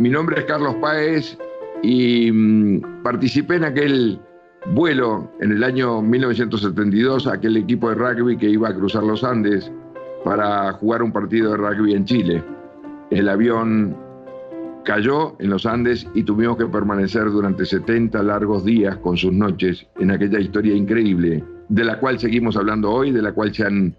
[0.00, 1.36] mi nombre es Carlos Páez
[1.82, 4.18] y mm, participé en aquel
[4.72, 9.70] vuelo en el año 1972, aquel equipo de rugby que iba a cruzar los Andes
[10.24, 12.42] para jugar un partido de rugby en Chile.
[13.10, 13.94] El avión
[14.86, 19.86] cayó en los Andes y tuvimos que permanecer durante 70 largos días con sus noches
[19.98, 23.94] en aquella historia increíble, de la cual seguimos hablando hoy, de la cual se han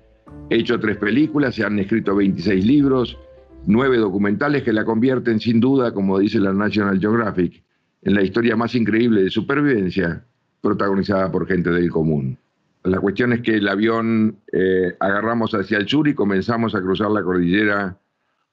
[0.50, 3.20] hecho tres películas, se han escrito 26 libros,
[3.66, 7.64] nueve documentales que la convierten sin duda, como dice la National Geographic,
[8.02, 10.26] en la historia más increíble de supervivencia
[10.62, 12.38] protagonizada por gente del común.
[12.84, 17.12] La cuestión es que el avión eh, agarramos hacia el sur y comenzamos a cruzar
[17.12, 18.00] la cordillera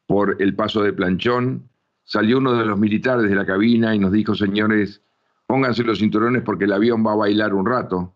[0.07, 1.69] por el paso de Planchón.
[2.05, 5.03] Salió uno de los militares de la cabina y nos dijo, señores,
[5.47, 8.15] pónganse los cinturones porque el avión va a bailar un rato.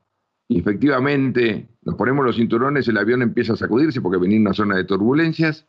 [0.49, 4.77] Y efectivamente, nos ponemos los cinturones, el avión empieza a sacudirse porque venía una zona
[4.77, 5.67] de turbulencias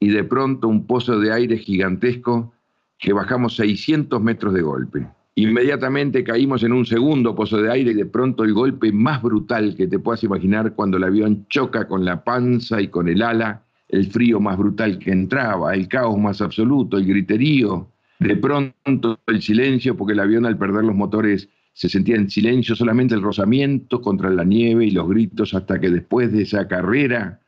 [0.00, 2.52] y de pronto un pozo de aire gigantesco
[2.98, 5.06] que bajamos 600 metros de golpe.
[5.34, 9.74] Inmediatamente caímos en un segundo pozo de aire y de pronto el golpe más brutal
[9.76, 13.62] que te puedas imaginar cuando el avión choca con la panza y con el ala,
[13.88, 19.42] el frío más brutal que entraba, el caos más absoluto, el griterío, de pronto el
[19.42, 24.00] silencio porque el avión al perder los motores se sentía en silencio solamente el rozamiento
[24.00, 27.40] contra la nieve y los gritos hasta que después de esa carrera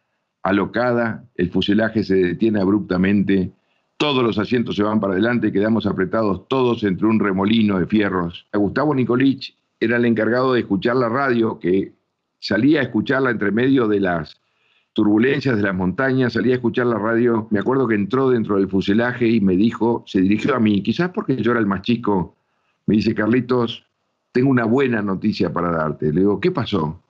[0.49, 3.53] alocada, el fuselaje se detiene abruptamente,
[3.97, 7.87] todos los asientos se van para adelante y quedamos apretados todos entre un remolino de
[7.87, 8.47] fierros.
[8.53, 11.93] Gustavo Nicolich era el encargado de escuchar la radio, que
[12.39, 14.41] salía a escucharla entre medio de las
[14.93, 17.47] turbulencias de las montañas, salía a escuchar la radio.
[17.51, 21.11] Me acuerdo que entró dentro del fuselaje y me dijo, se dirigió a mí, quizás
[21.11, 22.37] porque yo era el más chico,
[22.87, 23.85] me dice, Carlitos,
[24.33, 26.12] tengo una buena noticia para darte.
[26.12, 27.03] Le digo, ¿qué pasó?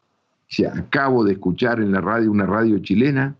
[0.67, 3.37] Acabo de escuchar en la radio, una radio chilena,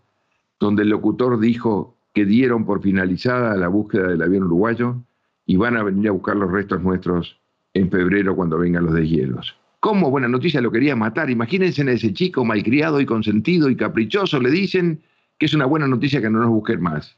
[0.59, 4.97] donde el locutor dijo que dieron por finalizada la búsqueda del avión uruguayo
[5.45, 7.39] y van a venir a buscar los restos nuestros
[7.73, 9.55] en febrero cuando vengan los deshielos.
[9.79, 11.29] ¿Cómo buena noticia lo quería matar?
[11.29, 15.01] Imagínense a ese chico malcriado y consentido y caprichoso, le dicen
[15.37, 17.15] que es una buena noticia que no nos busquen más.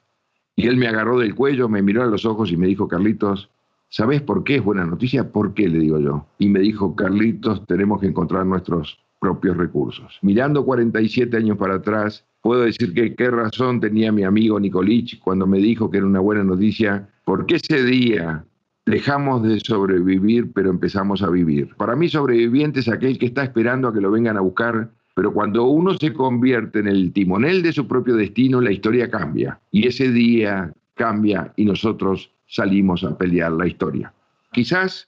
[0.55, 3.49] Y él me agarró del cuello, me miró a los ojos y me dijo, Carlitos,
[3.89, 5.31] ¿sabes por qué es buena noticia?
[5.31, 5.67] ¿Por qué?
[5.67, 6.27] Le digo yo.
[6.37, 10.17] Y me dijo, Carlitos, tenemos que encontrar nuestros propios recursos.
[10.23, 15.45] Mirando 47 años para atrás, puedo decir que qué razón tenía mi amigo Nicolich cuando
[15.45, 18.43] me dijo que era una buena noticia, porque ese día
[18.87, 21.69] dejamos de sobrevivir, pero empezamos a vivir.
[21.77, 25.31] Para mí sobreviviente es aquel que está esperando a que lo vengan a buscar, pero
[25.31, 29.59] cuando uno se convierte en el timonel de su propio destino, la historia cambia.
[29.69, 34.11] Y ese día cambia y nosotros salimos a pelear la historia.
[34.51, 35.07] Quizás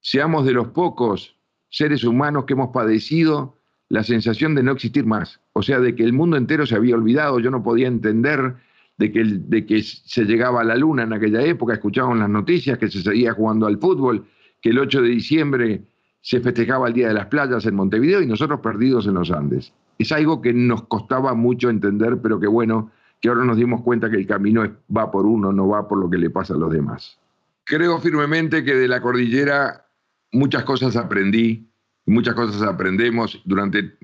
[0.00, 1.39] seamos de los pocos
[1.70, 3.56] seres humanos que hemos padecido
[3.88, 6.94] la sensación de no existir más, o sea, de que el mundo entero se había
[6.94, 8.54] olvidado, yo no podía entender
[8.98, 12.78] de que, de que se llegaba a la luna en aquella época, escuchábamos las noticias
[12.78, 14.26] que se seguía jugando al fútbol,
[14.60, 15.82] que el 8 de diciembre
[16.20, 19.72] se festejaba el Día de las Playas en Montevideo y nosotros perdidos en los Andes.
[19.98, 24.10] Es algo que nos costaba mucho entender, pero que bueno, que ahora nos dimos cuenta
[24.10, 26.72] que el camino va por uno, no va por lo que le pasa a los
[26.72, 27.18] demás.
[27.64, 29.86] Creo firmemente que de la cordillera
[30.32, 31.68] muchas cosas aprendí,
[32.06, 33.96] muchas cosas aprendemos durante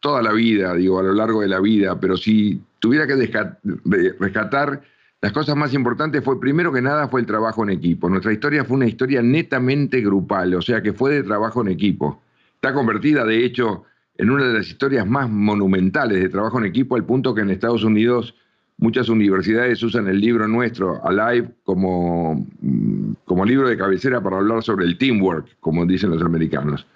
[0.00, 3.16] toda la vida, digo, a lo largo de la vida, pero si tuviera que
[4.18, 4.82] rescatar
[5.22, 8.10] las cosas más importantes fue, primero que nada, fue el trabajo en equipo.
[8.10, 12.20] Nuestra historia fue una historia netamente grupal, o sea que fue de trabajo en equipo.
[12.56, 13.84] Está convertida, de hecho,
[14.18, 17.48] en una de las historias más monumentales de trabajo en equipo, al punto que en
[17.48, 18.34] Estados Unidos
[18.78, 22.46] muchas universidades usan el libro nuestro, Alive, como,
[23.24, 26.86] como libro de cabecera para hablar sobre el teamwork, como dicen los americanos.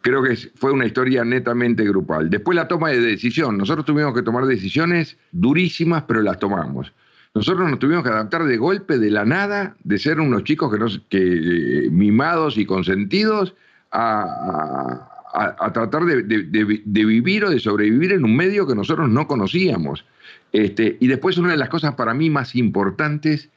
[0.00, 2.28] Creo que fue una historia netamente grupal.
[2.28, 3.56] Después la toma de decisión.
[3.56, 6.92] Nosotros tuvimos que tomar decisiones durísimas, pero las tomamos.
[7.34, 11.00] Nosotros nos tuvimos que adaptar de golpe, de la nada, de ser unos chicos que,
[11.08, 13.54] que mimados y consentidos,
[13.90, 15.13] a,
[15.72, 20.04] tratar de, de, vivir o de sobrevivir en un medio que nosotros no conocíamos.
[20.52, 23.50] Este, y después una de las cosas para mí más importantes,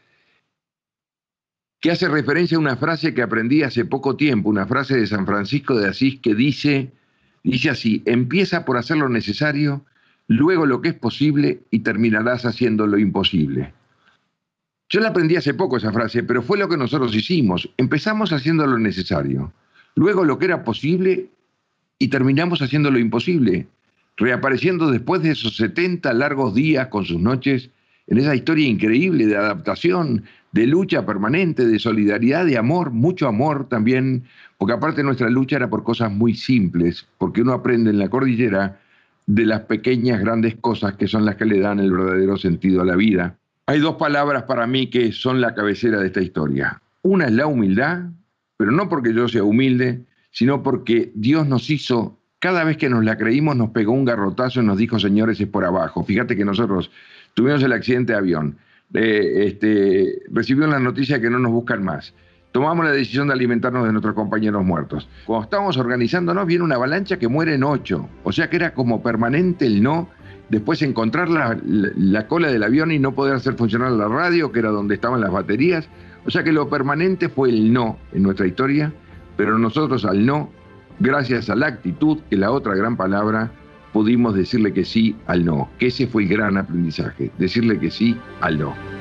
[1.80, 5.28] que hace referencia a una frase que aprendí hace poco tiempo, una frase de San
[5.28, 6.92] Francisco de Asís que dice,
[7.44, 9.86] dice así, empieza por hacer lo necesario,
[10.28, 13.74] luego lo que es posible y terminarás haciendo lo imposible.
[14.90, 17.69] Yo la aprendí hace poco esa frase, pero fue lo que nosotros hicimos.
[17.78, 19.54] Empezamos haciendo lo necesario,
[19.96, 21.30] luego lo que era posible
[22.00, 23.68] y terminamos haciendo lo imposible
[24.18, 27.70] reapareciendo después de esos 70 largos días con sus noches
[28.08, 33.68] en esa historia increíble de adaptación, de lucha permanente, de solidaridad, de amor, mucho amor
[33.70, 34.24] también,
[34.58, 38.80] porque aparte nuestra lucha era por cosas muy simples, porque uno aprende en la cordillera
[39.28, 42.86] de las pequeñas, grandes cosas que son las que le dan el verdadero sentido a
[42.86, 43.36] la vida.
[43.66, 46.82] Hay dos palabras para mí que son la cabecera de esta historia.
[47.02, 48.06] Una es la humildad,
[48.56, 50.06] pero no porque yo sea humilde,
[50.38, 54.62] sino porque Dios nos hizo, cada vez que nos la creímos, nos pegó un garrotazo
[54.62, 56.04] y nos dijo, señores, es por abajo.
[56.04, 56.92] Fíjate que nosotros
[57.34, 58.56] tuvimos el accidente de avión,
[58.94, 62.13] eh, este, recibimos la noticia que no nos buscan más.
[62.51, 65.10] Tomamos la decisión de alimentarnos de nuestros compañeros muertos.
[65.25, 68.07] Cuando estábamos organizándonos, viene una avalancha que muere en ocho.
[68.24, 70.07] O sea que era como permanente el no
[70.50, 74.69] después encontrar la, cola del avión y no poder hacer funcionar la radio, que era
[74.69, 75.90] donde estaban las baterías.
[76.28, 78.94] O sea que lo permanente fue el no en nuestra historia,
[79.38, 80.50] pero nosotros al no,
[81.00, 83.51] gracias a la actitud, que la otra gran palabra,
[83.94, 88.18] pudimos decirle que sí al no, que ese fue el gran aprendizaje, decirle que sí
[88.42, 88.97] al no.